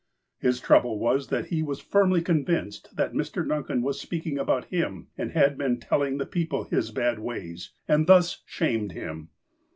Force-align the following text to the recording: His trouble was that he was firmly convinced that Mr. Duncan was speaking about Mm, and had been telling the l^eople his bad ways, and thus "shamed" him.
His 0.39 0.59
trouble 0.59 0.97
was 0.97 1.27
that 1.27 1.49
he 1.49 1.61
was 1.61 1.79
firmly 1.79 2.23
convinced 2.23 2.95
that 2.95 3.13
Mr. 3.13 3.47
Duncan 3.47 3.83
was 3.83 4.01
speaking 4.01 4.39
about 4.39 4.67
Mm, 4.71 5.05
and 5.15 5.33
had 5.33 5.59
been 5.59 5.79
telling 5.79 6.17
the 6.17 6.25
l^eople 6.25 6.67
his 6.71 6.89
bad 6.89 7.19
ways, 7.19 7.73
and 7.87 8.07
thus 8.07 8.41
"shamed" 8.47 8.93
him. 8.93 9.29